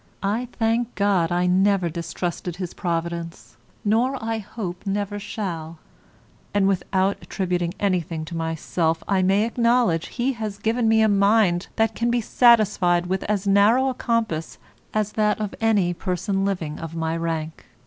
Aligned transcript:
I 0.23 0.47
thank 0.53 0.95
God 0.95 1.31
I 1.31 1.45
never 1.45 1.87
distrusted 1.87 2.55
His 2.55 2.73
providence, 2.73 3.55
nor 3.85 4.17
I 4.19 4.39
hope 4.39 4.87
never 4.87 5.19
shall, 5.19 5.77
and 6.55 6.67
without 6.67 7.17
attributing 7.21 7.75
anything 7.79 8.25
to 8.25 8.35
myself, 8.35 9.03
I 9.07 9.21
may 9.21 9.45
acknowledge 9.45 10.07
He 10.07 10.33
has 10.33 10.57
given 10.57 10.89
me 10.89 11.01
a 11.03 11.07
mind 11.07 11.67
that 11.75 11.93
can 11.93 12.09
be 12.09 12.19
satisfied 12.19 13.05
with 13.05 13.21
as 13.25 13.45
narrow 13.45 13.89
a 13.89 13.93
compass 13.93 14.57
as 14.91 15.11
that 15.11 15.39
of 15.39 15.53
any 15.61 15.93
person 15.93 16.45
living 16.45 16.79
of 16.79 16.95
my 16.95 17.15
rank. 17.15 17.67